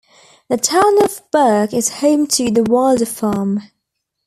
[0.49, 3.59] The town of Burke is home to the Wilder Farm.